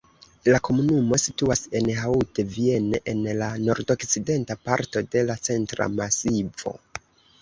La 0.51 0.59
komunumo 0.67 1.17
situas 1.23 1.61
en 1.79 1.91
Haute-Vienne, 1.97 3.01
en 3.15 3.21
la 3.41 3.51
nordokcidenta 3.67 4.57
parto 4.71 5.05
de 5.17 5.27
la 5.29 5.37
Centra 5.49 5.93
Masivo. 6.01 6.75